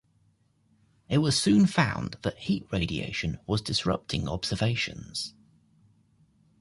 [1.09, 5.35] It was soon found that heat radiation was disrupting observations.